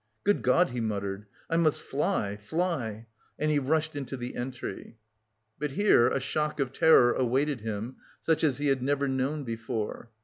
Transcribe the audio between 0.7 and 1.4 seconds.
he muttered